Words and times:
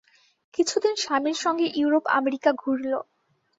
কিছুদিন 0.53 0.93
স্বামীর 1.03 1.37
সঙ্গে 1.43 1.65
ইউরোপ-আমেরিকা 1.73 2.51
ঘুরল। 2.61 2.93